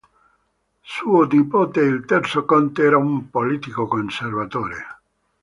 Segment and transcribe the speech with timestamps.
[0.83, 4.77] Suo nipote, il terzo conte, era un politico conservatore.